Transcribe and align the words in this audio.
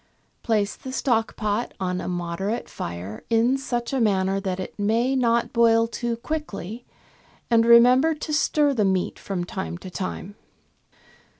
Place 0.41 0.75
the 0.75 0.91
stock 0.91 1.35
pot 1.35 1.75
on 1.79 2.01
a 2.01 2.07
moderate 2.07 2.67
fire 2.67 3.23
in 3.29 3.55
such 3.55 3.93
a 3.93 4.01
manner 4.01 4.39
that 4.39 4.59
it 4.59 4.79
may 4.79 5.15
not 5.15 5.53
boil 5.53 5.85
too 5.87 6.15
quickly, 6.17 6.87
and 7.51 7.67
remember 7.67 8.15
to 8.15 8.33
stir 8.33 8.73
the 8.73 8.83
meat 8.83 9.19
from 9.19 9.43
time 9.43 9.77
to 9.77 9.91
time. 9.91 10.33